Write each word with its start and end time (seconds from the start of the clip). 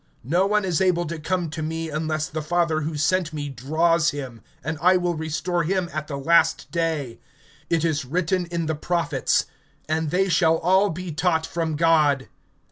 (44)No 0.27 0.49
one 0.49 1.07
can 1.07 1.21
come 1.21 1.49
to 1.51 1.61
me, 1.61 1.91
except 1.91 2.33
the 2.33 2.41
Father 2.41 2.81
who 2.81 2.97
sent 2.97 3.33
me 3.33 3.49
draw 3.49 3.99
him; 3.99 4.41
and 4.63 4.79
I 4.81 4.97
will 4.97 5.13
raise 5.13 5.39
him 5.41 5.89
up 5.89 5.95
at 5.95 6.07
the 6.07 6.17
last 6.17 6.71
day. 6.71 7.19
(45)It 7.69 7.85
is 7.85 8.05
written 8.05 8.45
in 8.47 8.65
the 8.65 8.73
prophets: 8.73 9.45
And 9.87 10.09
they 10.09 10.27
shall 10.27 10.57
all 10.57 10.89
be 10.89 11.11
taught 11.11 11.55
of 11.55 11.77
God. 11.77 12.29